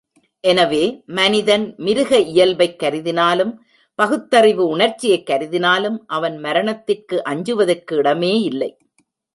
எனவே, 0.39 1.03
மனிதன் 1.05 1.73
மிருக 1.77 2.19
இயல்பைக் 2.19 2.81
கருதினாலும், 2.81 3.57
பகுத்தறிவு 3.95 4.67
உணர்ச்சியைக் 4.67 5.27
கருதினாலும், 5.29 5.97
அவன் 6.07 6.37
மரணத்திற்கு 6.37 7.23
அஞ்சுவதற்கு 7.23 8.01
இடமேயில்லை. 8.01 8.77